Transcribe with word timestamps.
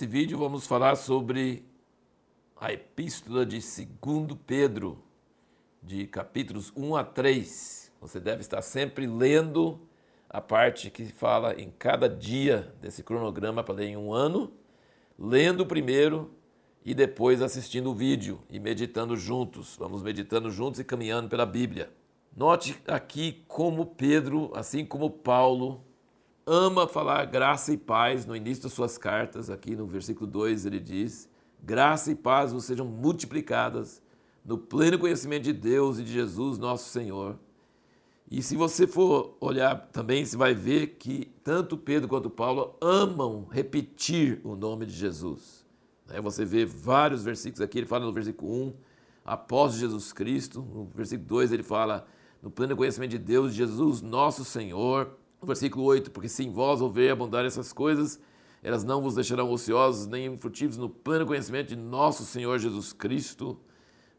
Nesse 0.00 0.10
vídeo 0.10 0.38
vamos 0.38 0.66
falar 0.66 0.96
sobre 0.96 1.62
a 2.58 2.72
epístola 2.72 3.44
de 3.44 3.58
2 3.58 4.38
Pedro, 4.46 5.04
de 5.82 6.06
capítulos 6.06 6.72
1 6.74 6.96
a 6.96 7.04
3. 7.04 7.92
Você 8.00 8.18
deve 8.18 8.40
estar 8.40 8.62
sempre 8.62 9.06
lendo 9.06 9.78
a 10.26 10.40
parte 10.40 10.88
que 10.88 11.04
fala 11.04 11.52
em 11.60 11.70
cada 11.70 12.08
dia 12.08 12.74
desse 12.80 13.02
cronograma 13.02 13.62
para 13.62 13.74
ler 13.74 13.88
em 13.88 13.96
um 13.98 14.10
ano, 14.10 14.50
lendo 15.18 15.66
primeiro 15.66 16.30
e 16.82 16.94
depois 16.94 17.42
assistindo 17.42 17.90
o 17.90 17.94
vídeo 17.94 18.40
e 18.48 18.58
meditando 18.58 19.14
juntos. 19.18 19.76
Vamos 19.78 20.02
meditando 20.02 20.50
juntos 20.50 20.80
e 20.80 20.84
caminhando 20.84 21.28
pela 21.28 21.44
Bíblia. 21.44 21.92
Note 22.34 22.80
aqui 22.88 23.44
como 23.46 23.84
Pedro, 23.84 24.50
assim 24.54 24.82
como 24.82 25.10
Paulo, 25.10 25.84
ama 26.52 26.88
falar 26.88 27.24
graça 27.26 27.72
e 27.72 27.76
paz 27.76 28.26
no 28.26 28.34
início 28.34 28.64
das 28.64 28.72
suas 28.72 28.98
cartas. 28.98 29.48
Aqui 29.48 29.76
no 29.76 29.86
versículo 29.86 30.26
2 30.28 30.66
ele 30.66 30.80
diz: 30.80 31.28
Graça 31.62 32.10
e 32.10 32.14
paz 32.16 32.52
vos 32.52 32.64
sejam 32.64 32.84
multiplicadas 32.84 34.02
no 34.44 34.58
pleno 34.58 34.98
conhecimento 34.98 35.44
de 35.44 35.52
Deus 35.52 36.00
e 36.00 36.02
de 36.02 36.12
Jesus, 36.12 36.58
nosso 36.58 36.88
Senhor. 36.90 37.38
E 38.28 38.42
se 38.42 38.56
você 38.56 38.84
for 38.84 39.36
olhar 39.40 39.88
também, 39.92 40.24
você 40.24 40.36
vai 40.36 40.52
ver 40.52 40.96
que 40.98 41.30
tanto 41.44 41.78
Pedro 41.78 42.08
quanto 42.08 42.28
Paulo 42.28 42.74
amam 42.80 43.46
repetir 43.50 44.40
o 44.42 44.56
nome 44.56 44.86
de 44.86 44.92
Jesus. 44.92 45.64
Né? 46.08 46.20
Você 46.20 46.44
vê 46.44 46.64
vários 46.64 47.22
versículos 47.22 47.60
aqui, 47.60 47.78
ele 47.78 47.86
fala 47.86 48.04
no 48.04 48.12
versículo 48.12 48.52
1, 48.52 48.74
após 49.24 49.74
Jesus 49.74 50.12
Cristo, 50.12 50.62
no 50.62 50.84
versículo 50.94 51.28
2 51.28 51.52
ele 51.52 51.62
fala 51.62 52.06
no 52.42 52.50
pleno 52.50 52.76
conhecimento 52.76 53.10
de 53.10 53.18
Deus, 53.18 53.52
Jesus, 53.52 54.00
nosso 54.02 54.44
Senhor. 54.44 55.19
Versículo 55.42 55.84
8, 55.84 56.10
porque 56.10 56.28
se 56.28 56.44
em 56.44 56.50
vós 56.50 56.80
houver 56.80 57.10
abundar 57.10 57.44
essas 57.44 57.72
coisas, 57.72 58.20
elas 58.62 58.84
não 58.84 59.00
vos 59.00 59.14
deixarão 59.14 59.50
ociosos 59.50 60.06
nem 60.06 60.26
infrutivos 60.26 60.76
no 60.76 60.88
pleno 60.88 61.24
conhecimento 61.24 61.68
de 61.68 61.76
nosso 61.76 62.24
Senhor 62.24 62.58
Jesus 62.58 62.92
Cristo. 62.92 63.58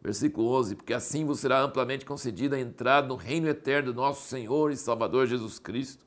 Versículo 0.01 0.47
11, 0.47 0.75
porque 0.77 0.93
assim 0.95 1.23
vos 1.23 1.39
será 1.39 1.61
amplamente 1.61 2.05
concedida 2.05 2.55
a 2.55 2.59
entrada 2.59 3.07
no 3.07 3.15
reino 3.15 3.47
eterno 3.47 3.93
do 3.93 3.95
nosso 3.95 4.27
Senhor 4.27 4.71
e 4.71 4.75
Salvador 4.75 5.27
Jesus 5.27 5.59
Cristo. 5.59 6.03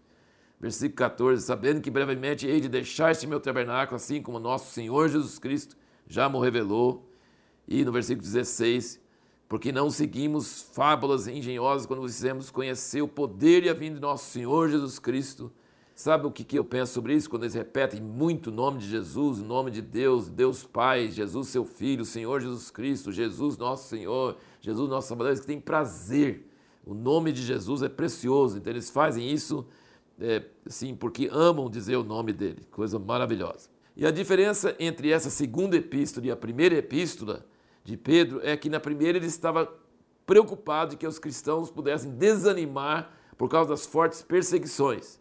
Versículo 0.61 0.97
14, 0.97 1.45
sabendo 1.45 1.81
que 1.81 1.91
brevemente 1.91 2.47
hei 2.47 2.61
de 2.61 2.69
deixar 2.69 3.13
este 3.13 3.27
meu 3.27 3.39
tabernáculo, 3.39 3.97
assim 3.97 4.21
como 4.21 4.41
nosso 4.41 4.73
Senhor 4.73 5.09
Jesus 5.09 5.39
Cristo 5.39 5.77
já 6.09 6.29
me 6.29 6.41
revelou. 6.41 7.09
E 7.69 7.85
no 7.85 7.93
versículo 7.93 8.27
16, 8.27 9.01
porque 9.49 9.71
não 9.71 9.91
seguimos 9.91 10.69
fábulas 10.73 11.29
engenhosas 11.29 11.87
quando 11.87 12.07
dizemos 12.07 12.51
conhecer 12.51 13.03
o 13.03 13.09
poder 13.09 13.65
e 13.65 13.69
a 13.69 13.75
vinda 13.75 13.97
de 13.97 14.01
nosso 14.01 14.31
Senhor 14.31 14.69
Jesus 14.69 14.99
Cristo. 14.99 15.53
Sabe 15.95 16.27
o 16.27 16.31
que, 16.31 16.59
eu 16.59 16.65
penso 16.65 16.93
sobre 16.93 17.15
isso? 17.15 17.31
Quando 17.31 17.45
eles 17.45 17.55
repetem 17.55 18.01
muito 18.01 18.49
o 18.49 18.53
nome 18.53 18.79
de 18.79 18.89
Jesus, 18.89 19.39
o 19.39 19.45
nome 19.45 19.71
de 19.71 19.81
Deus, 19.81 20.29
Deus 20.29 20.65
Pai, 20.65 21.09
Jesus 21.09 21.49
seu 21.49 21.65
Filho, 21.65 22.05
Senhor 22.05 22.41
Jesus 22.41 22.69
Cristo, 22.71 23.13
Jesus 23.13 23.57
nosso 23.57 23.89
Senhor, 23.89 24.37
Jesus 24.61 24.89
nosso 24.89 25.07
Salvador, 25.07 25.33
eles 25.33 25.45
têm 25.45 25.61
prazer. 25.61 26.51
O 26.85 26.95
nome 26.95 27.31
de 27.31 27.43
Jesus 27.43 27.83
é 27.83 27.89
precioso, 27.89 28.59
então 28.59 28.73
eles 28.73 28.91
fazem 28.91 29.31
isso 29.31 29.65
é, 30.21 30.43
assim, 30.67 30.95
porque 30.97 31.29
amam 31.31 31.71
dizer 31.71 31.97
o 31.97 32.05
nome 32.05 32.33
dele, 32.33 32.67
coisa 32.73 32.99
maravilhosa. 32.99 33.69
E 33.97 34.05
a 34.05 34.11
diferença 34.11 34.75
entre 34.81 35.11
essa 35.11 35.31
segunda 35.31 35.77
epístola 35.77 36.27
e 36.27 36.31
a 36.31 36.37
primeira 36.37 36.75
epístola 36.75 37.47
de 37.85 37.97
Pedro 37.97 38.41
é 38.43 38.57
que 38.57 38.71
na 38.71 38.81
primeira 38.81 39.19
ele 39.19 39.27
estava 39.27 39.73
preocupado 40.27 40.93
de 40.93 40.97
que 40.97 41.07
os 41.07 41.19
cristãos 41.19 41.71
pudessem 41.71 42.11
desanimar 42.13 43.13
por 43.37 43.49
causa 43.49 43.71
das 43.71 43.85
fortes 43.85 44.23
perseguições. 44.23 45.21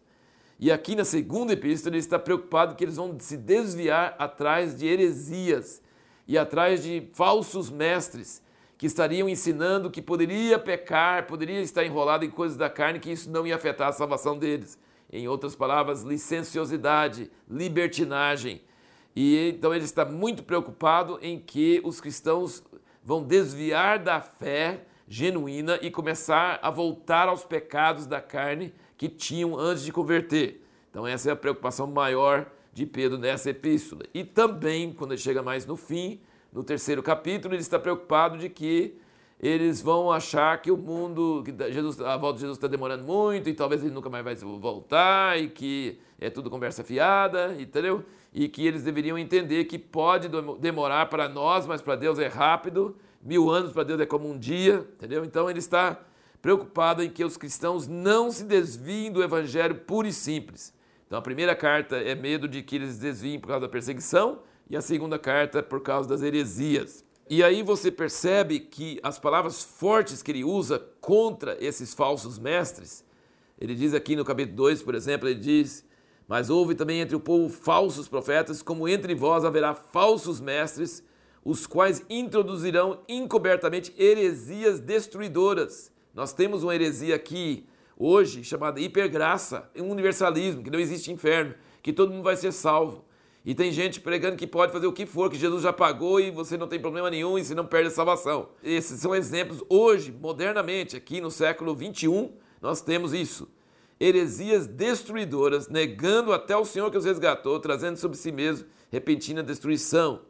E 0.58 0.72
aqui 0.72 0.96
na 0.96 1.04
segunda 1.04 1.52
epístola 1.52 1.94
ele 1.94 2.00
está 2.00 2.18
preocupado 2.18 2.74
que 2.74 2.82
eles 2.82 2.96
vão 2.96 3.14
se 3.20 3.36
desviar 3.36 4.16
atrás 4.18 4.76
de 4.78 4.86
heresias 4.86 5.82
e 6.26 6.38
atrás 6.38 6.82
de 6.82 7.08
falsos 7.12 7.68
mestres 7.68 8.42
que 8.78 8.86
estariam 8.86 9.28
ensinando 9.28 9.90
que 9.90 10.00
poderia 10.00 10.58
pecar, 10.58 11.26
poderia 11.26 11.60
estar 11.60 11.84
enrolado 11.84 12.24
em 12.24 12.30
coisas 12.30 12.56
da 12.56 12.70
carne, 12.70 12.98
que 12.98 13.12
isso 13.12 13.30
não 13.30 13.46
ia 13.46 13.56
afetar 13.56 13.88
a 13.88 13.92
salvação 13.92 14.38
deles. 14.38 14.78
Em 15.12 15.28
outras 15.28 15.54
palavras, 15.54 16.02
licenciosidade, 16.02 17.30
libertinagem, 17.48 18.62
e 19.14 19.50
então 19.56 19.74
ele 19.74 19.84
está 19.84 20.04
muito 20.04 20.42
preocupado 20.42 21.18
em 21.22 21.38
que 21.38 21.80
os 21.84 22.00
cristãos 22.00 22.62
vão 23.02 23.22
desviar 23.22 23.98
da 23.98 24.20
fé 24.20 24.86
genuína 25.06 25.78
e 25.82 25.90
começar 25.90 26.58
a 26.62 26.70
voltar 26.70 27.28
aos 27.28 27.44
pecados 27.44 28.06
da 28.06 28.20
carne 28.20 28.72
que 28.96 29.08
tinham 29.08 29.58
antes 29.58 29.84
de 29.84 29.92
converter. 29.92 30.64
Então 30.90 31.06
essa 31.06 31.28
é 31.28 31.32
a 31.32 31.36
preocupação 31.36 31.86
maior 31.86 32.46
de 32.72 32.86
Pedro 32.86 33.18
nessa 33.18 33.50
epístola. 33.50 34.02
E 34.12 34.24
também, 34.24 34.92
quando 34.92 35.12
ele 35.12 35.20
chega 35.20 35.42
mais 35.42 35.64
no 35.66 35.76
fim, 35.76 36.20
no 36.52 36.64
terceiro 36.64 37.02
capítulo, 37.02 37.54
ele 37.54 37.62
está 37.62 37.78
preocupado 37.78 38.38
de 38.38 38.48
que 38.48 38.98
eles 39.40 39.82
vão 39.82 40.10
achar 40.10 40.60
que 40.62 40.70
o 40.70 40.76
mundo, 40.76 41.42
que 41.44 41.72
Jesus, 41.72 42.00
a 42.00 42.16
volta 42.16 42.36
de 42.36 42.40
Jesus 42.42 42.56
está 42.56 42.66
demorando 42.66 43.04
muito 43.04 43.48
e 43.48 43.54
talvez 43.54 43.82
ele 43.82 43.92
nunca 43.92 44.08
mais 44.08 44.24
vai 44.24 44.34
voltar 44.36 45.38
e 45.38 45.48
que 45.48 45.98
é 46.18 46.30
tudo 46.30 46.48
conversa 46.48 46.82
fiada, 46.82 47.54
entendeu? 47.58 48.04
E 48.34 48.48
que 48.48 48.66
eles 48.66 48.82
deveriam 48.82 49.16
entender 49.16 49.64
que 49.64 49.78
pode 49.78 50.28
demorar 50.58 51.06
para 51.06 51.28
nós, 51.28 51.66
mas 51.66 51.80
para 51.80 51.94
Deus 51.94 52.18
é 52.18 52.26
rápido, 52.26 52.96
mil 53.22 53.48
anos 53.48 53.72
para 53.72 53.84
Deus 53.84 54.00
é 54.00 54.06
como 54.06 54.28
um 54.28 54.36
dia, 54.36 54.86
entendeu? 54.96 55.24
Então 55.24 55.48
ele 55.48 55.60
está 55.60 56.00
preocupado 56.42 57.02
em 57.02 57.08
que 57.08 57.24
os 57.24 57.36
cristãos 57.36 57.86
não 57.86 58.30
se 58.30 58.44
desviem 58.44 59.10
do 59.10 59.22
evangelho 59.22 59.76
puro 59.76 60.06
e 60.06 60.12
simples. 60.12 60.74
Então 61.06 61.18
a 61.18 61.22
primeira 61.22 61.54
carta 61.54 61.96
é 61.96 62.14
medo 62.14 62.48
de 62.48 62.62
que 62.62 62.76
eles 62.76 62.98
desviem 62.98 63.38
por 63.38 63.46
causa 63.46 63.62
da 63.62 63.68
perseguição 63.68 64.40
e 64.68 64.76
a 64.76 64.82
segunda 64.82 65.18
carta 65.18 65.62
por 65.62 65.80
causa 65.80 66.08
das 66.08 66.20
heresias. 66.20 67.04
E 67.30 67.42
aí 67.42 67.62
você 67.62 67.90
percebe 67.90 68.60
que 68.60 69.00
as 69.02 69.18
palavras 69.18 69.62
fortes 69.62 70.22
que 70.22 70.30
ele 70.30 70.44
usa 70.44 70.78
contra 71.00 71.56
esses 71.64 71.94
falsos 71.94 72.38
mestres, 72.38 73.04
ele 73.58 73.74
diz 73.74 73.94
aqui 73.94 74.14
no 74.14 74.24
capítulo 74.24 74.56
2, 74.56 74.82
por 74.82 74.94
exemplo, 74.94 75.28
ele 75.28 75.40
diz: 75.40 75.86
Mas 76.26 76.48
houve 76.50 76.74
também 76.74 77.00
entre 77.00 77.14
o 77.14 77.20
povo 77.20 77.48
falsos 77.48 78.08
profetas, 78.08 78.62
como 78.62 78.88
entre 78.88 79.14
vós 79.14 79.44
haverá 79.44 79.74
falsos 79.74 80.40
mestres, 80.40 81.04
os 81.44 81.66
quais 81.66 82.04
introduzirão 82.08 83.00
encobertamente 83.06 83.94
heresias 83.98 84.80
destruidoras. 84.80 85.92
Nós 86.14 86.32
temos 86.32 86.62
uma 86.62 86.74
heresia 86.74 87.14
aqui 87.14 87.66
hoje 87.96 88.42
chamada 88.42 88.80
hipergraça, 88.80 89.70
um 89.76 89.90
universalismo, 89.90 90.62
que 90.62 90.70
não 90.70 90.78
existe 90.80 91.12
inferno, 91.12 91.54
que 91.82 91.92
todo 91.92 92.12
mundo 92.12 92.24
vai 92.24 92.36
ser 92.36 92.52
salvo. 92.52 93.04
E 93.44 93.54
tem 93.54 93.70
gente 93.70 94.00
pregando 94.00 94.36
que 94.36 94.46
pode 94.46 94.72
fazer 94.72 94.86
o 94.86 94.92
que 94.92 95.04
for, 95.04 95.28
que 95.28 95.36
Jesus 95.36 95.62
já 95.62 95.72
pagou 95.72 96.18
e 96.18 96.30
você 96.30 96.56
não 96.56 96.66
tem 96.66 96.80
problema 96.80 97.10
nenhum 97.10 97.38
e 97.38 97.44
você 97.44 97.54
não 97.54 97.66
perde 97.66 97.88
a 97.88 97.90
salvação. 97.90 98.48
Esses 98.62 99.00
são 99.00 99.14
exemplos 99.14 99.62
hoje, 99.68 100.10
modernamente, 100.10 100.96
aqui 100.96 101.20
no 101.20 101.30
século 101.30 101.74
21, 101.74 102.32
nós 102.62 102.80
temos 102.80 103.12
isso. 103.12 103.46
Heresias 103.98 104.66
destruidoras, 104.66 105.68
negando 105.68 106.32
até 106.32 106.56
o 106.56 106.64
Senhor 106.64 106.90
que 106.90 106.98
os 106.98 107.04
resgatou, 107.04 107.60
trazendo 107.60 107.96
sobre 107.96 108.16
si 108.16 108.32
mesmo 108.32 108.66
repentina 108.90 109.42
destruição. 109.42 110.22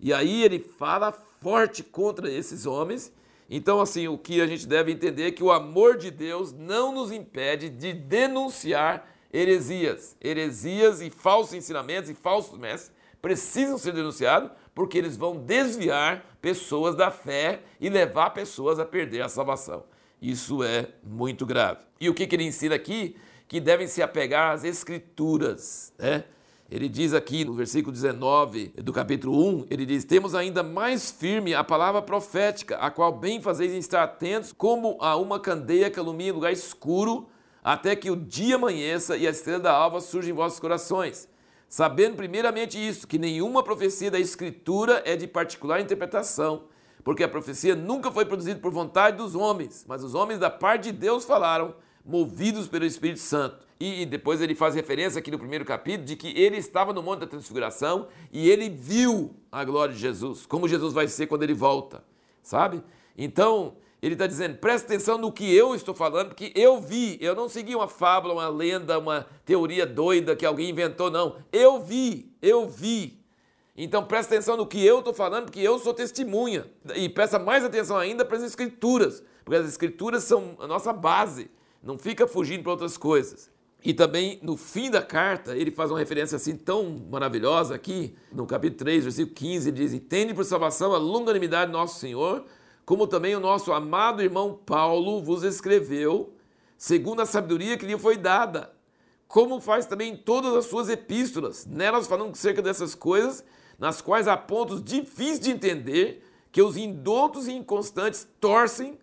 E 0.00 0.12
aí 0.12 0.42
ele 0.42 0.58
fala 0.58 1.12
forte 1.12 1.82
contra 1.82 2.30
esses 2.30 2.66
homens. 2.66 3.12
Então, 3.48 3.80
assim, 3.80 4.08
o 4.08 4.18
que 4.18 4.40
a 4.40 4.46
gente 4.46 4.66
deve 4.66 4.92
entender 4.92 5.24
é 5.24 5.30
que 5.30 5.44
o 5.44 5.52
amor 5.52 5.96
de 5.96 6.10
Deus 6.10 6.52
não 6.52 6.92
nos 6.92 7.12
impede 7.12 7.68
de 7.68 7.92
denunciar 7.92 9.08
heresias. 9.32 10.16
Heresias 10.20 11.00
e 11.00 11.10
falsos 11.10 11.54
ensinamentos 11.54 12.10
e 12.10 12.14
falsos 12.14 12.58
mestres 12.58 12.92
precisam 13.20 13.78
ser 13.78 13.92
denunciados 13.92 14.50
porque 14.74 14.98
eles 14.98 15.16
vão 15.16 15.36
desviar 15.36 16.36
pessoas 16.42 16.94
da 16.94 17.10
fé 17.10 17.62
e 17.80 17.88
levar 17.88 18.30
pessoas 18.30 18.78
a 18.78 18.84
perder 18.84 19.22
a 19.22 19.28
salvação. 19.28 19.84
Isso 20.24 20.62
é 20.62 20.88
muito 21.02 21.44
grave. 21.44 21.80
E 22.00 22.08
o 22.08 22.14
que, 22.14 22.26
que 22.26 22.34
ele 22.34 22.44
ensina 22.44 22.74
aqui? 22.74 23.14
Que 23.46 23.60
devem 23.60 23.86
se 23.86 24.00
apegar 24.00 24.52
às 24.52 24.64
escrituras, 24.64 25.92
né? 25.98 26.24
Ele 26.70 26.88
diz 26.88 27.12
aqui 27.12 27.44
no 27.44 27.52
versículo 27.52 27.92
19 27.92 28.68
do 28.78 28.90
capítulo 28.90 29.46
1, 29.60 29.66
ele 29.70 29.84
diz: 29.84 30.02
Temos 30.06 30.34
ainda 30.34 30.62
mais 30.62 31.10
firme 31.10 31.54
a 31.54 31.62
palavra 31.62 32.00
profética, 32.00 32.78
a 32.78 32.90
qual 32.90 33.12
bem 33.12 33.38
fazeis 33.38 33.70
em 33.70 33.78
estar 33.78 34.02
atentos, 34.02 34.50
como 34.50 34.96
a 34.98 35.14
uma 35.14 35.38
candeia 35.38 35.90
que 35.90 36.00
ilumina 36.00 36.32
lugar 36.32 36.52
escuro, 36.54 37.28
até 37.62 37.94
que 37.94 38.10
o 38.10 38.16
dia 38.16 38.54
amanheça 38.54 39.18
e 39.18 39.26
a 39.26 39.30
estrela 39.30 39.60
da 39.60 39.72
alva 39.72 40.00
surja 40.00 40.30
em 40.30 40.34
vossos 40.34 40.58
corações. 40.58 41.28
Sabendo 41.68 42.16
primeiramente 42.16 42.78
isso, 42.78 43.06
que 43.06 43.18
nenhuma 43.18 43.62
profecia 43.62 44.10
da 44.10 44.18
Escritura 44.18 45.02
é 45.04 45.16
de 45.16 45.26
particular 45.26 45.80
interpretação, 45.80 46.64
porque 47.04 47.22
a 47.22 47.28
profecia 47.28 47.76
nunca 47.76 48.10
foi 48.10 48.24
produzida 48.24 48.58
por 48.58 48.72
vontade 48.72 49.18
dos 49.18 49.34
homens, 49.34 49.84
mas 49.86 50.02
os 50.02 50.14
homens 50.14 50.40
da 50.40 50.50
parte 50.50 50.84
de 50.84 50.92
Deus 50.92 51.24
falaram, 51.24 51.74
movidos 52.04 52.66
pelo 52.66 52.84
Espírito 52.84 53.20
Santo. 53.20 53.64
E 53.78 54.06
depois 54.06 54.40
ele 54.40 54.54
faz 54.54 54.74
referência 54.74 55.18
aqui 55.18 55.30
no 55.30 55.38
primeiro 55.38 55.64
capítulo 55.64 56.06
de 56.06 56.16
que 56.16 56.28
ele 56.28 56.56
estava 56.56 56.92
no 56.92 57.02
Monte 57.02 57.20
da 57.20 57.26
Transfiguração 57.26 58.08
e 58.32 58.48
ele 58.48 58.70
viu 58.70 59.34
a 59.52 59.64
glória 59.64 59.92
de 59.92 60.00
Jesus, 60.00 60.46
como 60.46 60.66
Jesus 60.66 60.94
vai 60.94 61.06
ser 61.06 61.26
quando 61.26 61.42
ele 61.42 61.54
volta, 61.54 62.02
sabe? 62.42 62.82
Então, 63.18 63.76
ele 64.00 64.14
está 64.14 64.26
dizendo, 64.26 64.58
presta 64.58 64.86
atenção 64.86 65.18
no 65.18 65.32
que 65.32 65.54
eu 65.54 65.74
estou 65.74 65.94
falando, 65.94 66.28
porque 66.28 66.52
eu 66.54 66.80
vi, 66.80 67.18
eu 67.20 67.34
não 67.34 67.48
segui 67.48 67.74
uma 67.74 67.88
fábula, 67.88 68.34
uma 68.34 68.48
lenda, 68.48 68.98
uma 68.98 69.26
teoria 69.44 69.86
doida 69.86 70.36
que 70.36 70.46
alguém 70.46 70.70
inventou, 70.70 71.10
não. 71.10 71.36
Eu 71.52 71.82
vi, 71.82 72.32
eu 72.40 72.68
vi. 72.68 73.23
Então 73.76 74.04
presta 74.04 74.34
atenção 74.34 74.56
no 74.56 74.66
que 74.66 74.84
eu 74.84 75.00
estou 75.00 75.12
falando, 75.12 75.46
porque 75.46 75.60
eu 75.60 75.78
sou 75.78 75.92
testemunha. 75.92 76.66
E 76.94 77.08
presta 77.08 77.38
mais 77.38 77.64
atenção 77.64 77.96
ainda 77.96 78.24
para 78.24 78.36
as 78.36 78.42
escrituras, 78.42 79.22
porque 79.44 79.58
as 79.58 79.68
escrituras 79.68 80.24
são 80.24 80.56
a 80.60 80.66
nossa 80.66 80.92
base. 80.92 81.50
Não 81.82 81.98
fica 81.98 82.26
fugindo 82.26 82.62
para 82.62 82.72
outras 82.72 82.96
coisas. 82.96 83.50
E 83.84 83.92
também 83.92 84.38
no 84.42 84.56
fim 84.56 84.90
da 84.90 85.02
carta, 85.02 85.54
ele 85.54 85.70
faz 85.70 85.90
uma 85.90 85.98
referência 85.98 86.36
assim 86.36 86.56
tão 86.56 87.04
maravilhosa 87.10 87.74
aqui, 87.74 88.16
no 88.32 88.46
capítulo 88.46 88.78
3, 88.78 89.04
versículo 89.04 89.34
15, 89.34 89.68
ele 89.68 89.76
diz: 89.76 89.92
E 89.92 90.00
tende 90.00 90.32
por 90.32 90.44
salvação 90.44 90.94
a 90.94 90.98
longanimidade 90.98 91.70
do 91.70 91.76
nosso 91.76 91.98
Senhor, 91.98 92.44
como 92.86 93.06
também 93.06 93.34
o 93.34 93.40
nosso 93.40 93.72
amado 93.72 94.22
irmão 94.22 94.58
Paulo 94.64 95.22
vos 95.22 95.42
escreveu, 95.42 96.32
segundo 96.78 97.20
a 97.20 97.26
sabedoria 97.26 97.76
que 97.76 97.84
lhe 97.84 97.98
foi 97.98 98.16
dada, 98.16 98.72
como 99.28 99.60
faz 99.60 99.84
também 99.84 100.12
em 100.12 100.16
todas 100.16 100.54
as 100.54 100.64
suas 100.64 100.88
epístolas, 100.88 101.66
nelas 101.66 102.06
falando 102.06 102.34
cerca 102.36 102.62
dessas 102.62 102.94
coisas, 102.94 103.44
nas 103.78 104.00
quais 104.00 104.28
há 104.28 104.36
pontos 104.36 104.82
difíceis 104.82 105.40
de 105.40 105.50
entender, 105.50 106.24
que 106.50 106.62
os 106.62 106.76
indoutos 106.76 107.48
e 107.48 107.52
inconstantes 107.52 108.28
torcem 108.40 108.98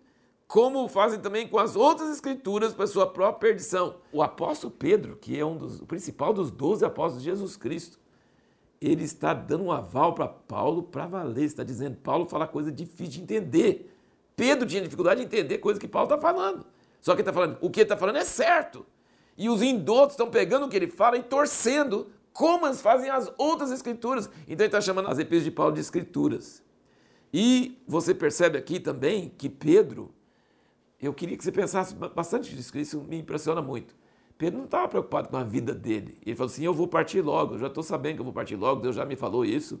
como 0.46 0.86
fazem 0.86 1.18
também 1.18 1.48
com 1.48 1.58
as 1.58 1.76
outras 1.76 2.10
escrituras 2.10 2.74
para 2.74 2.86
sua 2.86 3.06
própria 3.06 3.50
perdição. 3.50 3.96
O 4.12 4.22
apóstolo 4.22 4.70
Pedro, 4.70 5.16
que 5.16 5.38
é 5.38 5.44
um 5.44 5.56
dos, 5.56 5.80
o 5.80 5.86
principal 5.86 6.34
dos 6.34 6.50
doze 6.50 6.84
apóstolos 6.84 7.22
de 7.22 7.30
Jesus 7.30 7.56
Cristo, 7.56 7.98
ele 8.78 9.04
está 9.04 9.32
dando 9.32 9.64
um 9.64 9.72
aval 9.72 10.14
para 10.14 10.28
Paulo 10.28 10.82
para 10.82 11.06
valer. 11.06 11.44
Está 11.44 11.62
dizendo, 11.62 11.96
Paulo 11.96 12.26
fala 12.26 12.46
coisa 12.46 12.70
difícil 12.70 13.14
de 13.14 13.22
entender. 13.22 13.96
Pedro 14.36 14.66
tinha 14.66 14.82
dificuldade 14.82 15.20
de 15.20 15.26
entender 15.26 15.56
coisas 15.56 15.80
que 15.80 15.88
Paulo 15.88 16.12
está 16.12 16.20
falando. 16.20 16.66
Só 17.00 17.14
que 17.14 17.22
ele 17.22 17.28
está 17.28 17.32
falando, 17.32 17.58
o 17.60 17.70
que 17.70 17.80
ele 17.80 17.84
está 17.84 17.96
falando 17.96 18.16
é 18.16 18.24
certo. 18.24 18.84
E 19.38 19.48
os 19.48 19.62
indotos 19.62 20.14
estão 20.14 20.28
pegando 20.28 20.66
o 20.66 20.68
que 20.68 20.76
ele 20.76 20.88
fala 20.88 21.16
e 21.16 21.22
torcendo, 21.22 22.10
como 22.32 22.66
eles 22.66 22.80
fazem 22.80 23.10
as 23.10 23.32
outras 23.36 23.70
escrituras. 23.70 24.26
Então 24.42 24.64
ele 24.64 24.66
está 24.66 24.80
chamando 24.80 25.08
as 25.08 25.18
epístolas 25.18 25.44
de 25.44 25.50
Paulo 25.50 25.72
de 25.72 25.80
escrituras. 25.80 26.62
E 27.32 27.82
você 27.86 28.14
percebe 28.14 28.58
aqui 28.58 28.78
também 28.78 29.32
que 29.36 29.48
Pedro, 29.48 30.12
eu 31.00 31.14
queria 31.14 31.36
que 31.36 31.42
você 31.42 31.52
pensasse 31.52 31.94
bastante 31.94 32.54
nisso, 32.54 32.76
isso 32.78 33.00
me 33.00 33.18
impressiona 33.18 33.62
muito. 33.62 33.94
Pedro 34.36 34.58
não 34.58 34.64
estava 34.64 34.88
preocupado 34.88 35.28
com 35.28 35.36
a 35.36 35.44
vida 35.44 35.72
dele. 35.74 36.18
Ele 36.26 36.36
falou 36.36 36.50
assim: 36.50 36.64
Eu 36.64 36.74
vou 36.74 36.88
partir 36.88 37.20
logo, 37.20 37.54
eu 37.54 37.58
já 37.58 37.68
estou 37.68 37.82
sabendo 37.82 38.16
que 38.16 38.20
eu 38.20 38.24
vou 38.24 38.34
partir 38.34 38.56
logo, 38.56 38.82
Deus 38.82 38.96
já 38.96 39.04
me 39.04 39.16
falou 39.16 39.44
isso, 39.44 39.80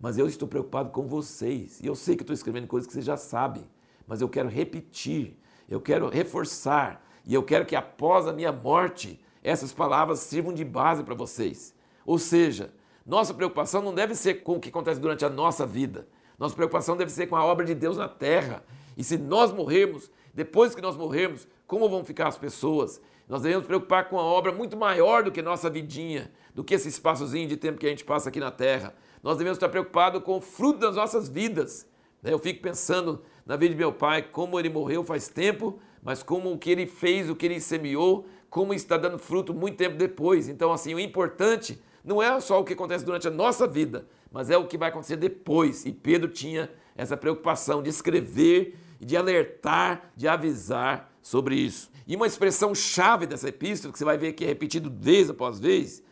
mas 0.00 0.16
eu 0.18 0.26
estou 0.26 0.48
preocupado 0.48 0.90
com 0.90 1.06
vocês. 1.06 1.80
E 1.80 1.86
eu 1.86 1.94
sei 1.94 2.16
que 2.16 2.22
estou 2.22 2.34
escrevendo 2.34 2.66
coisas 2.66 2.86
que 2.86 2.92
vocês 2.92 3.04
já 3.04 3.16
sabem, 3.16 3.64
mas 4.06 4.20
eu 4.20 4.28
quero 4.28 4.48
repetir, 4.48 5.36
eu 5.68 5.80
quero 5.80 6.08
reforçar, 6.08 7.06
e 7.24 7.34
eu 7.34 7.42
quero 7.42 7.66
que 7.66 7.76
após 7.76 8.26
a 8.26 8.32
minha 8.32 8.50
morte, 8.50 9.20
essas 9.42 9.72
palavras 9.72 10.20
sirvam 10.20 10.52
de 10.52 10.64
base 10.64 11.04
para 11.04 11.14
vocês. 11.14 11.74
Ou 12.04 12.18
seja, 12.18 12.72
nossa 13.04 13.34
preocupação 13.34 13.82
não 13.82 13.94
deve 13.94 14.14
ser 14.14 14.42
com 14.42 14.56
o 14.56 14.60
que 14.60 14.68
acontece 14.68 15.00
durante 15.00 15.24
a 15.24 15.30
nossa 15.30 15.66
vida. 15.66 16.06
Nossa 16.38 16.54
preocupação 16.54 16.96
deve 16.96 17.10
ser 17.10 17.26
com 17.26 17.36
a 17.36 17.44
obra 17.44 17.66
de 17.66 17.74
Deus 17.74 17.96
na 17.96 18.08
terra. 18.08 18.64
E 18.96 19.04
se 19.04 19.18
nós 19.18 19.52
morrermos, 19.52 20.10
depois 20.32 20.74
que 20.74 20.80
nós 20.80 20.96
morrermos, 20.96 21.46
como 21.66 21.88
vão 21.88 22.04
ficar 22.04 22.28
as 22.28 22.38
pessoas? 22.38 23.00
Nós 23.28 23.42
devemos 23.42 23.66
preocupar 23.66 24.08
com 24.08 24.16
uma 24.16 24.24
obra 24.24 24.50
muito 24.50 24.76
maior 24.76 25.22
do 25.22 25.30
que 25.30 25.40
nossa 25.40 25.70
vidinha, 25.70 26.32
do 26.54 26.64
que 26.64 26.74
esse 26.74 26.88
espaçozinho 26.88 27.48
de 27.48 27.56
tempo 27.56 27.78
que 27.78 27.86
a 27.86 27.90
gente 27.90 28.04
passa 28.04 28.28
aqui 28.28 28.40
na 28.40 28.50
Terra. 28.50 28.94
Nós 29.22 29.36
devemos 29.36 29.56
estar 29.56 29.68
preocupados 29.68 30.22
com 30.22 30.38
o 30.38 30.40
fruto 30.40 30.80
das 30.80 30.96
nossas 30.96 31.28
vidas. 31.28 31.86
Né? 32.22 32.32
Eu 32.32 32.38
fico 32.38 32.60
pensando 32.60 33.22
na 33.46 33.56
vida 33.56 33.74
de 33.74 33.78
meu 33.78 33.92
pai, 33.92 34.22
como 34.22 34.58
ele 34.58 34.68
morreu 34.68 35.04
faz 35.04 35.28
tempo, 35.28 35.78
mas 36.02 36.22
como 36.22 36.52
o 36.52 36.58
que 36.58 36.70
ele 36.70 36.86
fez, 36.86 37.30
o 37.30 37.36
que 37.36 37.46
ele 37.46 37.60
semeou, 37.60 38.26
como 38.48 38.74
está 38.74 38.96
dando 38.96 39.18
fruto 39.18 39.54
muito 39.54 39.76
tempo 39.76 39.96
depois. 39.96 40.48
Então, 40.48 40.72
assim, 40.72 40.94
o 40.94 40.98
importante 40.98 41.80
não 42.04 42.22
é 42.22 42.38
só 42.40 42.60
o 42.60 42.64
que 42.64 42.72
acontece 42.72 43.04
durante 43.04 43.28
a 43.28 43.30
nossa 43.30 43.66
vida, 43.66 44.06
mas 44.30 44.50
é 44.50 44.56
o 44.56 44.66
que 44.66 44.78
vai 44.78 44.88
acontecer 44.88 45.16
depois. 45.16 45.84
E 45.84 45.92
Pedro 45.92 46.28
tinha 46.28 46.70
essa 46.96 47.16
preocupação 47.16 47.82
de 47.82 47.90
escrever 47.90 48.76
de 49.00 49.16
alertar, 49.16 50.12
de 50.14 50.28
avisar 50.28 51.10
sobre 51.22 51.54
isso. 51.56 51.90
E 52.06 52.14
uma 52.14 52.26
expressão 52.26 52.74
chave 52.74 53.26
dessa 53.26 53.48
epístola, 53.48 53.92
que 53.92 53.98
você 53.98 54.04
vai 54.04 54.18
ver 54.18 54.34
que 54.34 54.44
é 54.44 54.48
repetido 54.48 54.90
vez 54.90 55.30
após 55.30 55.58
vez, 55.58 56.02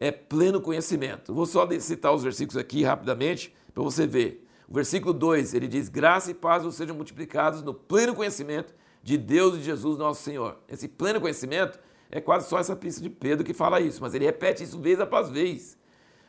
é 0.00 0.10
pleno 0.10 0.60
conhecimento. 0.60 1.32
Vou 1.32 1.46
só 1.46 1.68
citar 1.78 2.12
os 2.12 2.24
versículos 2.24 2.56
aqui 2.56 2.82
rapidamente 2.82 3.54
para 3.72 3.82
você 3.82 4.06
ver. 4.06 4.46
O 4.68 4.74
versículo 4.74 5.12
2, 5.12 5.54
ele 5.54 5.68
diz: 5.68 5.88
Graça 5.88 6.30
e 6.30 6.34
paz 6.34 6.62
sejam 6.74 6.96
multiplicados 6.96 7.62
no 7.62 7.72
pleno 7.72 8.14
conhecimento 8.14 8.74
de 9.02 9.16
Deus 9.16 9.56
e 9.56 9.62
Jesus 9.62 9.98
nosso 9.98 10.22
Senhor. 10.22 10.58
Esse 10.68 10.88
pleno 10.88 11.20
conhecimento 11.20 11.78
é 12.12 12.20
quase 12.20 12.48
só 12.48 12.58
essa 12.58 12.76
pista 12.76 13.00
de 13.00 13.08
Pedro 13.08 13.44
que 13.44 13.54
fala 13.54 13.80
isso, 13.80 14.02
mas 14.02 14.14
ele 14.14 14.26
repete 14.26 14.62
isso 14.62 14.78
vez 14.78 15.00
após 15.00 15.30
vez. 15.30 15.78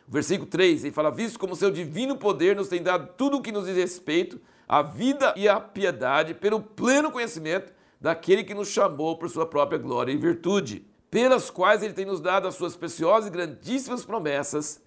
Versículo 0.07 0.49
3, 0.49 0.85
ele 0.85 0.93
fala: 0.93 1.11
Visto 1.11 1.37
como 1.37 1.55
seu 1.55 1.69
divino 1.69 2.15
poder 2.15 2.55
nos 2.55 2.69
tem 2.69 2.81
dado 2.81 3.13
tudo 3.17 3.37
o 3.37 3.41
que 3.41 3.51
nos 3.51 3.65
diz 3.65 3.75
respeito 3.75 4.39
a 4.67 4.81
vida 4.81 5.33
e 5.35 5.47
a 5.47 5.59
piedade 5.59 6.33
pelo 6.33 6.61
pleno 6.61 7.11
conhecimento 7.11 7.73
daquele 7.99 8.43
que 8.43 8.53
nos 8.53 8.69
chamou 8.69 9.17
por 9.17 9.29
sua 9.29 9.45
própria 9.45 9.77
glória 9.77 10.11
e 10.11 10.17
virtude, 10.17 10.85
pelas 11.11 11.49
quais 11.49 11.83
ele 11.83 11.93
tem 11.93 12.05
nos 12.05 12.21
dado 12.21 12.47
as 12.47 12.55
suas 12.55 12.75
preciosas 12.75 13.27
e 13.27 13.31
grandíssimas 13.31 14.05
promessas, 14.05 14.81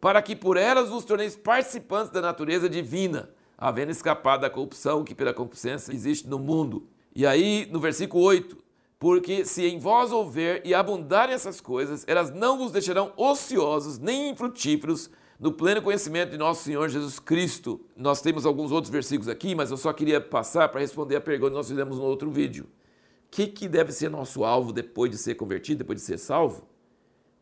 para 0.00 0.20
que 0.20 0.34
por 0.34 0.56
elas 0.56 0.88
vos 0.88 1.04
torneis 1.04 1.36
participantes 1.36 2.10
da 2.10 2.20
natureza 2.20 2.68
divina, 2.68 3.30
havendo 3.56 3.92
escapado 3.92 4.42
da 4.42 4.50
corrupção 4.50 5.04
que 5.04 5.14
pela 5.14 5.32
concupiscência 5.32 5.92
existe 5.92 6.28
no 6.28 6.38
mundo. 6.38 6.88
E 7.14 7.26
aí, 7.26 7.68
no 7.70 7.80
versículo 7.80 8.22
8, 8.24 8.56
porque 9.00 9.46
se 9.46 9.66
em 9.66 9.78
vós 9.78 10.12
houver 10.12 10.60
e 10.62 10.74
abundarem 10.74 11.34
essas 11.34 11.58
coisas, 11.58 12.04
elas 12.06 12.30
não 12.30 12.58
vos 12.58 12.70
deixarão 12.70 13.14
ociosos 13.16 13.98
nem 13.98 14.28
infrutíferos, 14.28 15.10
no 15.38 15.50
pleno 15.50 15.80
conhecimento 15.80 16.32
de 16.32 16.36
nosso 16.36 16.64
Senhor 16.64 16.86
Jesus 16.90 17.18
Cristo. 17.18 17.80
Nós 17.96 18.20
temos 18.20 18.44
alguns 18.44 18.70
outros 18.70 18.92
versículos 18.92 19.26
aqui, 19.26 19.54
mas 19.54 19.70
eu 19.70 19.78
só 19.78 19.90
queria 19.90 20.20
passar 20.20 20.68
para 20.68 20.82
responder 20.82 21.16
a 21.16 21.20
pergunta 21.20 21.52
que 21.52 21.56
nós 21.56 21.68
fizemos 21.68 21.96
no 21.96 22.04
outro 22.04 22.30
vídeo. 22.30 22.64
O 22.64 23.30
que, 23.30 23.46
que 23.46 23.66
deve 23.66 23.90
ser 23.90 24.10
nosso 24.10 24.44
alvo 24.44 24.70
depois 24.70 25.10
de 25.10 25.16
ser 25.16 25.34
convertido, 25.34 25.78
depois 25.78 25.98
de 25.98 26.04
ser 26.04 26.18
salvo? 26.18 26.68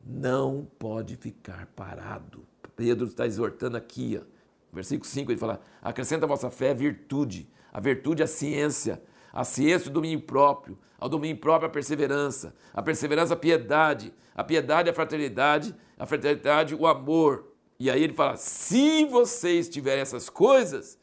Não 0.06 0.64
pode 0.78 1.16
ficar 1.16 1.66
parado. 1.74 2.46
Pedro 2.76 3.08
está 3.08 3.26
exortando 3.26 3.76
aqui, 3.76 4.20
ó. 4.22 4.24
versículo 4.72 5.10
5, 5.10 5.32
ele 5.32 5.40
fala: 5.40 5.60
acrescenta 5.82 6.24
a 6.24 6.28
vossa 6.28 6.50
fé 6.50 6.70
a 6.70 6.74
virtude, 6.74 7.50
a 7.72 7.80
virtude 7.80 8.22
a 8.22 8.28
ciência, 8.28 9.02
a 9.32 9.44
ciência 9.44 9.90
o 9.90 9.92
domínio 9.92 10.20
próprio, 10.20 10.78
ao 10.98 11.08
domínio 11.08 11.36
próprio 11.36 11.68
a 11.68 11.72
perseverança, 11.72 12.54
a 12.74 12.82
perseverança 12.82 13.34
a 13.34 13.36
piedade, 13.36 14.12
a 14.34 14.44
piedade 14.44 14.90
a 14.90 14.94
fraternidade, 14.94 15.74
a 15.98 16.06
fraternidade 16.06 16.74
o 16.74 16.86
amor, 16.86 17.48
e 17.78 17.90
aí 17.90 18.02
ele 18.02 18.14
fala: 18.14 18.36
se 18.36 19.04
vocês 19.04 19.68
tiverem 19.68 20.02
essas 20.02 20.28
coisas, 20.28 20.98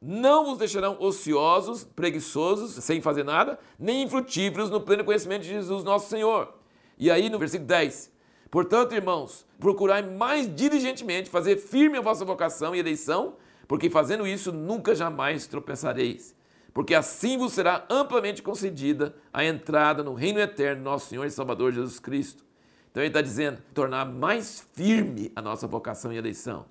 não 0.00 0.46
vos 0.46 0.58
deixarão 0.58 0.96
ociosos, 1.00 1.84
preguiçosos, 1.84 2.82
sem 2.84 3.00
fazer 3.00 3.24
nada, 3.24 3.58
nem 3.78 4.02
infrutíferos 4.02 4.70
no 4.70 4.80
pleno 4.80 5.04
conhecimento 5.04 5.42
de 5.42 5.48
Jesus 5.48 5.82
nosso 5.82 6.08
Senhor. 6.08 6.54
E 6.98 7.10
aí 7.10 7.28
no 7.28 7.38
versículo 7.38 7.66
10: 7.66 8.12
Portanto, 8.50 8.94
irmãos, 8.94 9.46
procurai 9.58 10.02
mais 10.02 10.52
diligentemente 10.54 11.28
fazer 11.28 11.56
firme 11.56 11.98
a 11.98 12.02
vossa 12.02 12.24
vocação 12.24 12.74
e 12.74 12.78
eleição, 12.78 13.34
porque 13.66 13.90
fazendo 13.90 14.26
isso 14.26 14.52
nunca 14.52 14.94
jamais 14.94 15.46
tropeçareis. 15.46 16.34
Porque 16.72 16.94
assim 16.94 17.36
vos 17.36 17.52
será 17.52 17.84
amplamente 17.90 18.42
concedida 18.42 19.14
a 19.32 19.44
entrada 19.44 20.02
no 20.02 20.14
reino 20.14 20.38
eterno 20.38 20.82
nosso 20.82 21.08
Senhor 21.08 21.24
e 21.24 21.30
Salvador 21.30 21.72
Jesus 21.72 21.98
Cristo. 21.98 22.44
Então 22.90 23.02
ele 23.02 23.08
está 23.08 23.20
dizendo, 23.20 23.62
tornar 23.72 24.04
mais 24.04 24.66
firme 24.74 25.32
a 25.34 25.42
nossa 25.42 25.66
vocação 25.66 26.12
e 26.12 26.16
eleição. 26.16 26.66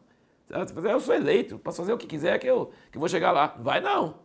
Eu 0.49 0.99
sou 0.99 1.13
eleito, 1.13 1.59
posso 1.59 1.77
fazer 1.77 1.93
o 1.93 1.97
que 1.97 2.07
quiser 2.07 2.37
que 2.39 2.47
eu, 2.47 2.71
que 2.91 2.97
eu 2.97 2.99
vou 2.99 3.07
chegar 3.07 3.31
lá. 3.31 3.55
Vai 3.59 3.79
não. 3.79 4.15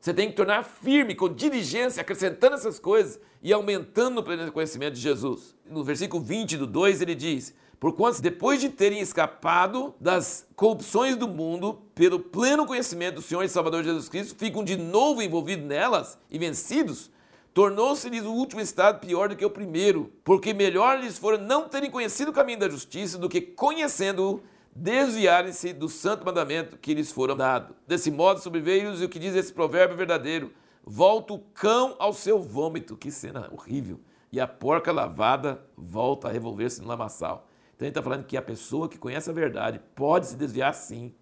Você 0.00 0.14
tem 0.14 0.30
que 0.30 0.36
tornar 0.36 0.64
firme, 0.64 1.14
com 1.14 1.28
diligência, 1.28 2.00
acrescentando 2.00 2.54
essas 2.54 2.78
coisas 2.78 3.20
e 3.42 3.52
aumentando 3.52 4.18
o 4.18 4.22
pleno 4.22 4.50
conhecimento 4.50 4.94
de 4.94 5.00
Jesus. 5.00 5.54
No 5.66 5.84
versículo 5.84 6.22
20 6.22 6.56
do 6.56 6.66
2 6.66 7.02
ele 7.02 7.14
diz: 7.14 7.54
Porquanto, 7.80 8.20
depois 8.20 8.60
de 8.60 8.68
terem 8.68 9.00
escapado 9.00 9.94
das 9.98 10.46
corrupções 10.54 11.16
do 11.16 11.26
mundo, 11.26 11.80
pelo 11.94 12.20
pleno 12.20 12.66
conhecimento 12.66 13.14
do 13.14 13.22
Senhor 13.22 13.42
e 13.42 13.48
Salvador 13.48 13.82
Jesus 13.82 14.06
Cristo, 14.06 14.36
ficam 14.38 14.62
de 14.62 14.76
novo 14.76 15.22
envolvidos 15.22 15.64
nelas 15.64 16.18
e 16.30 16.38
vencidos, 16.38 17.10
tornou-se-lhes 17.54 18.26
o 18.26 18.32
último 18.32 18.60
estado 18.60 19.00
pior 19.00 19.30
do 19.30 19.36
que 19.36 19.46
o 19.46 19.50
primeiro, 19.50 20.12
porque 20.22 20.52
melhor 20.52 21.00
lhes 21.00 21.16
fora 21.16 21.38
não 21.38 21.70
terem 21.70 21.90
conhecido 21.90 22.30
o 22.30 22.34
caminho 22.34 22.58
da 22.58 22.68
justiça 22.68 23.16
do 23.16 23.30
que 23.30 23.40
conhecendo-o, 23.40 24.42
desviarem-se 24.76 25.72
do 25.72 25.88
santo 25.88 26.26
mandamento 26.26 26.76
que 26.76 26.92
lhes 26.92 27.10
fora 27.10 27.34
dado. 27.34 27.74
Desse 27.86 28.10
modo 28.10 28.40
sobreveio-lhes 28.40 29.00
o 29.00 29.08
que 29.08 29.18
diz 29.18 29.34
esse 29.34 29.54
provérbio 29.54 29.96
verdadeiro: 29.96 30.52
volta 30.84 31.32
o 31.32 31.38
cão 31.54 31.96
ao 31.98 32.12
seu 32.12 32.40
vômito. 32.40 32.94
Que 32.94 33.10
cena 33.10 33.48
horrível. 33.50 33.98
E 34.30 34.38
a 34.38 34.46
porca 34.46 34.92
lavada 34.92 35.64
volta 35.76 36.28
a 36.28 36.30
revolver-se 36.30 36.80
no 36.80 36.86
lamaçal. 36.86 37.49
Então 37.80 37.86
ele 37.86 37.92
está 37.92 38.02
falando 38.02 38.26
que 38.26 38.36
a 38.36 38.42
pessoa 38.42 38.90
que 38.90 38.98
conhece 38.98 39.30
a 39.30 39.32
verdade 39.32 39.80
pode 39.94 40.26
se 40.26 40.36
desviar 40.36 40.74
sim. 40.74 41.14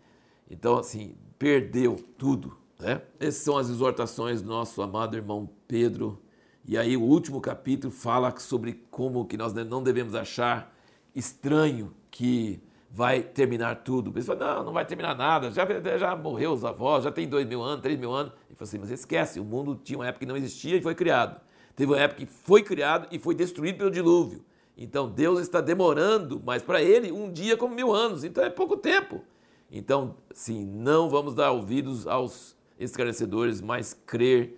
Então, 0.51 0.77
assim, 0.77 1.15
perdeu 1.39 1.95
tudo. 2.19 2.59
Né? 2.81 3.01
Essas 3.21 3.45
são 3.45 3.57
as 3.57 3.71
exortações 3.71 4.43
do 4.43 4.49
nosso 4.49 4.83
amado 4.83 5.17
irmão 5.17 5.49
Pedro. 5.69 6.21
E 6.65 6.77
aí 6.77 6.97
o 6.97 7.03
último 7.03 7.41
capítulo 7.41 7.93
fala 7.93 8.37
sobre 8.41 8.73
como 8.91 9.25
que 9.25 9.37
nós 9.37 9.53
não 9.53 9.85
devemos 9.85 10.17
achar 10.17 10.75
estranho 11.15 11.95
que 12.11 12.61
vai 12.91 13.23
terminar 13.23 13.85
tudo. 13.85 14.11
Ele 14.11 14.25
falou, 14.25 14.45
não, 14.45 14.65
não 14.65 14.73
vai 14.73 14.85
terminar 14.85 15.17
nada, 15.17 15.53
já, 15.53 15.65
já 15.97 16.17
morreu 16.17 16.53
os 16.53 16.65
avós, 16.65 17.05
já 17.05 17.13
tem 17.13 17.29
dois 17.29 17.47
mil 17.47 17.63
anos, 17.63 17.83
três 17.83 17.97
mil 17.97 18.13
anos. 18.13 18.33
Ele 18.49 18.57
falou 18.57 18.69
assim, 18.69 18.79
mas 18.79 18.91
esquece, 18.91 19.39
o 19.39 19.45
mundo 19.45 19.81
tinha 19.81 19.97
uma 19.97 20.09
época 20.09 20.27
que 20.27 20.27
não 20.27 20.37
existia 20.37 20.75
e 20.75 20.83
foi 20.83 20.97
criado. 20.97 21.41
Teve 21.77 21.93
uma 21.93 22.01
época 22.01 22.19
que 22.19 22.27
foi 22.27 22.65
criado 22.65 23.07
e 23.13 23.19
foi 23.21 23.37
destruído 23.37 23.79
pelo 23.79 23.93
dilúvio. 23.93 24.43
Então 24.79 25.11
Deus 25.11 25.41
está 25.41 25.61
demorando, 25.61 26.41
mas 26.45 26.63
para 26.63 26.81
ele 26.81 27.11
um 27.11 27.33
dia 27.33 27.57
como 27.57 27.75
mil 27.75 27.93
anos, 27.93 28.23
então 28.23 28.45
é 28.45 28.49
pouco 28.49 28.77
tempo. 28.77 29.25
Então, 29.71 30.15
sim, 30.33 30.65
não 30.65 31.11
vamos 31.11 31.35
dar 31.35 31.51
ouvidos 31.51 32.07
aos 32.07 32.57
esclarecedores, 32.79 33.61
mas 33.61 33.93
crer 34.07 34.57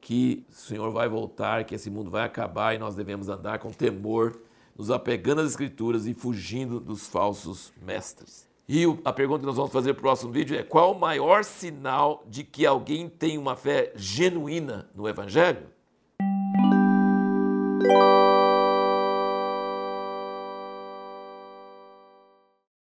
que 0.00 0.46
o 0.48 0.54
Senhor 0.54 0.90
vai 0.90 1.08
voltar, 1.08 1.64
que 1.64 1.74
esse 1.74 1.90
mundo 1.90 2.10
vai 2.10 2.24
acabar 2.24 2.74
e 2.74 2.78
nós 2.78 2.94
devemos 2.96 3.28
andar 3.28 3.58
com 3.58 3.70
temor 3.70 4.40
nos 4.76 4.90
apegando 4.90 5.42
às 5.42 5.50
Escrituras 5.50 6.06
e 6.06 6.14
fugindo 6.14 6.80
dos 6.80 7.06
falsos 7.06 7.70
mestres. 7.82 8.48
E 8.66 8.84
a 9.04 9.12
pergunta 9.12 9.40
que 9.40 9.46
nós 9.46 9.56
vamos 9.56 9.72
fazer 9.72 9.92
para 9.92 10.00
o 10.00 10.02
próximo 10.02 10.32
vídeo 10.32 10.56
é: 10.56 10.62
qual 10.62 10.92
o 10.92 10.98
maior 10.98 11.44
sinal 11.44 12.24
de 12.26 12.44
que 12.44 12.64
alguém 12.64 13.08
tem 13.08 13.36
uma 13.36 13.56
fé 13.56 13.92
genuína 13.94 14.88
no 14.94 15.06
Evangelho? 15.06 15.66